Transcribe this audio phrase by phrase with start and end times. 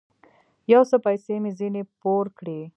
[0.73, 2.61] يو څه پيسې مې ځنې پور کړې.